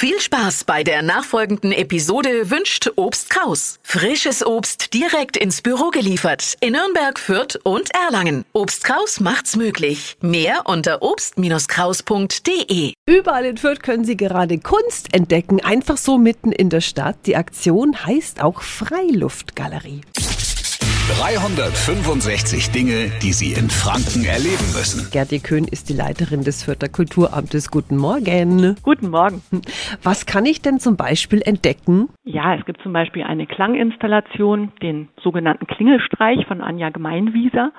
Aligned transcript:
Viel 0.00 0.20
Spaß 0.20 0.62
bei 0.62 0.84
der 0.84 1.02
nachfolgenden 1.02 1.72
Episode 1.72 2.52
wünscht 2.52 2.88
Obst 2.94 3.30
Kraus. 3.30 3.80
Frisches 3.82 4.46
Obst 4.46 4.94
direkt 4.94 5.36
ins 5.36 5.60
Büro 5.60 5.90
geliefert 5.90 6.54
in 6.60 6.74
Nürnberg, 6.74 7.18
Fürth 7.18 7.58
und 7.64 7.92
Erlangen. 7.92 8.44
Obst 8.52 8.84
Kraus 8.84 9.18
macht's 9.18 9.56
möglich. 9.56 10.16
Mehr 10.20 10.66
unter 10.66 11.02
obst-kraus.de. 11.02 12.92
Überall 13.06 13.44
in 13.44 13.56
Fürth 13.56 13.82
können 13.82 14.04
Sie 14.04 14.16
gerade 14.16 14.58
Kunst 14.58 15.12
entdecken, 15.12 15.64
einfach 15.64 15.96
so 15.96 16.16
mitten 16.16 16.52
in 16.52 16.70
der 16.70 16.80
Stadt. 16.80 17.16
Die 17.26 17.34
Aktion 17.34 18.06
heißt 18.06 18.40
auch 18.40 18.62
Freiluftgalerie. 18.62 20.02
365 21.08 22.70
Dinge, 22.70 23.10
die 23.22 23.32
Sie 23.32 23.58
in 23.58 23.70
Franken 23.70 24.28
erleben 24.28 24.68
müssen. 24.76 25.08
Gerdi 25.10 25.38
Köhn 25.38 25.64
ist 25.64 25.88
die 25.88 25.94
Leiterin 25.94 26.44
des 26.44 26.62
Fürther 26.62 26.90
Kulturamtes. 26.90 27.70
Guten 27.70 27.96
Morgen. 27.96 28.76
Guten 28.82 29.08
Morgen. 29.08 29.40
Was 30.02 30.26
kann 30.26 30.44
ich 30.44 30.60
denn 30.60 30.78
zum 30.80 30.98
Beispiel 30.98 31.40
entdecken? 31.40 32.10
Ja, 32.24 32.54
es 32.54 32.64
gibt 32.66 32.82
zum 32.82 32.92
Beispiel 32.92 33.22
eine 33.22 33.46
Klanginstallation, 33.46 34.72
den 34.82 35.08
sogenannten 35.22 35.66
Klingelstreich 35.66 36.46
von 36.46 36.60
Anja 36.60 36.90
Gemeinwieser. 36.90 37.72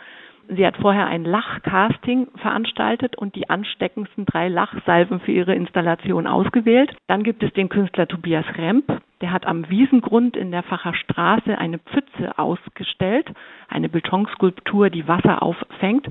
Sie 0.50 0.66
hat 0.66 0.78
vorher 0.78 1.06
ein 1.06 1.24
Lachcasting 1.24 2.30
veranstaltet 2.42 3.16
und 3.16 3.36
die 3.36 3.48
ansteckendsten 3.48 4.26
drei 4.26 4.48
Lachsalven 4.48 5.20
für 5.20 5.32
ihre 5.32 5.54
Installation 5.54 6.26
ausgewählt. 6.26 6.96
Dann 7.06 7.22
gibt 7.22 7.44
es 7.44 7.54
den 7.54 7.70
Künstler 7.70 8.08
Tobias 8.08 8.46
Remp. 8.58 9.02
Der 9.22 9.34
hat 9.34 9.46
am 9.46 9.70
Wiesengrund 9.70 10.38
in 10.38 10.52
der 10.52 10.64
Facher 10.64 10.94
Straße 10.94 11.58
eine 11.58 11.80
Pfütze 11.80 12.38
ausgestellt, 12.38 13.28
eine 13.68 13.90
Betonskulptur, 13.90 14.90
die 14.90 15.08
Wasser 15.08 15.44
auffängt. 15.44 16.08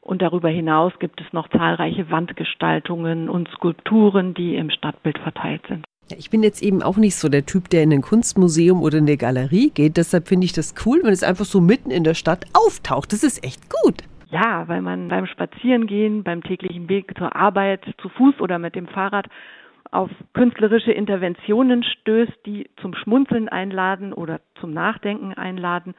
Und 0.00 0.22
darüber 0.22 0.48
hinaus 0.48 0.92
gibt 0.98 1.20
es 1.20 1.30
noch 1.34 1.48
zahlreiche 1.48 2.10
Wandgestaltungen 2.10 3.28
und 3.28 3.48
Skulpturen, 3.48 4.32
die 4.32 4.56
im 4.56 4.70
Stadtbild 4.70 5.18
verteilt 5.18 5.62
sind. 5.68 5.84
Ich 6.16 6.30
bin 6.30 6.42
jetzt 6.42 6.62
eben 6.62 6.82
auch 6.82 6.96
nicht 6.96 7.16
so 7.16 7.28
der 7.28 7.44
Typ, 7.44 7.68
der 7.68 7.82
in 7.82 7.92
ein 7.92 8.00
Kunstmuseum 8.00 8.80
oder 8.80 8.96
in 8.96 9.04
eine 9.04 9.18
Galerie 9.18 9.70
geht. 9.70 9.98
Deshalb 9.98 10.28
finde 10.28 10.46
ich 10.46 10.54
das 10.54 10.74
cool, 10.86 11.00
wenn 11.02 11.12
es 11.12 11.22
einfach 11.22 11.44
so 11.44 11.60
mitten 11.60 11.90
in 11.90 12.04
der 12.04 12.14
Stadt 12.14 12.46
auftaucht. 12.54 13.12
Das 13.12 13.22
ist 13.22 13.44
echt 13.44 13.68
gut. 13.68 14.02
Ja, 14.30 14.66
weil 14.68 14.80
man 14.80 15.08
beim 15.08 15.26
Spazierengehen, 15.26 16.22
beim 16.22 16.42
täglichen 16.42 16.88
Weg 16.88 17.16
zur 17.18 17.36
Arbeit, 17.36 17.84
zu 18.00 18.08
Fuß 18.08 18.40
oder 18.40 18.58
mit 18.58 18.74
dem 18.74 18.86
Fahrrad 18.86 19.26
auf 19.90 20.10
künstlerische 20.34 20.92
Interventionen 20.92 21.82
stößt, 21.82 22.46
die 22.46 22.68
zum 22.80 22.94
Schmunzeln 22.94 23.48
einladen 23.48 24.12
oder 24.12 24.40
zum 24.60 24.70
Nachdenken 24.70 25.34
einladen, 25.34 25.94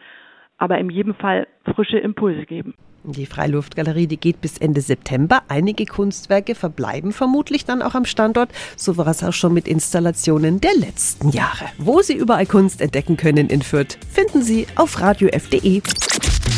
aber 0.58 0.78
in 0.78 0.90
jedem 0.90 1.16
Fall 1.16 1.48
frische 1.73 1.98
Impulse 1.98 2.45
geben. 2.45 2.73
Die 3.04 3.26
Freiluftgalerie, 3.26 4.08
die 4.08 4.17
geht 4.17 4.42
bis 4.42 4.58
Ende 4.58 4.82
September. 4.82 5.42
Einige 5.48 5.86
Kunstwerke 5.86 6.54
verbleiben 6.54 7.14
vermutlich 7.14 7.64
dann 7.64 7.82
auch 7.82 7.95
am 7.95 8.06
Standort. 8.06 8.50
So 8.76 8.98
war 8.98 9.08
es 9.08 9.23
auch 9.23 9.34
schon 9.34 9.54
mit 9.54 9.67
Installationen 9.67 10.60
der 10.60 10.76
letzten 10.76 11.30
Jahre. 11.30 11.66
Wo 11.78 12.02
Sie 12.02 12.16
überall 12.16 12.45
Kunst 12.45 12.82
entdecken 12.82 13.16
können 13.16 13.48
in 13.48 13.62
Fürth, 13.62 13.98
finden 14.12 14.42
Sie 14.42 14.67
auf 14.76 15.00
radiof.de. 15.00 15.82